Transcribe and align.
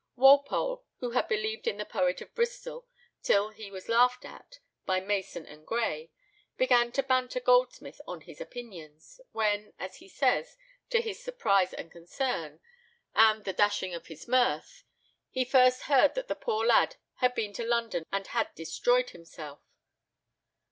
Walpole, 0.15 0.83
who 0.97 1.11
had 1.11 1.27
believed 1.27 1.67
in 1.67 1.77
the 1.77 1.85
poet 1.85 2.21
of 2.21 2.33
Bristol 2.33 2.87
till 3.21 3.49
he 3.51 3.69
was 3.69 3.87
laughed 3.87 4.25
at 4.25 4.57
by 4.83 4.99
Mason 4.99 5.45
and 5.45 5.63
Gray, 5.63 6.09
began 6.57 6.91
to 6.93 7.03
banter 7.03 7.39
Goldsmith 7.39 8.01
on 8.07 8.21
his 8.21 8.41
opinions, 8.41 9.21
when, 9.31 9.75
as 9.77 9.97
he 9.97 10.09
says, 10.09 10.57
to 10.89 11.01
his 11.01 11.23
surprise 11.23 11.71
and 11.71 11.91
concern, 11.91 12.61
and 13.13 13.45
the 13.45 13.53
dashing 13.53 13.93
of 13.93 14.07
his 14.07 14.27
mirth, 14.27 14.83
he 15.29 15.45
first 15.45 15.83
heard 15.83 16.15
that 16.15 16.27
the 16.27 16.33
poor 16.35 16.65
lad 16.65 16.95
had 17.17 17.35
been 17.35 17.53
to 17.53 17.63
London 17.63 18.03
and 18.11 18.25
had 18.25 18.55
destroyed 18.55 19.11
himself. 19.11 19.61